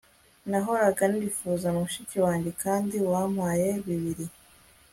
[0.49, 4.25] nahoraga nifuza mushiki wanjye, kandi wampaye bibiri